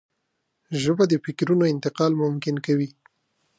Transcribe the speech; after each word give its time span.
ژبه 0.81 1.03
د 1.09 1.13
فکرونو 1.25 1.63
انتقال 1.73 2.11
ممکن 2.23 2.55
کوي 2.65 2.89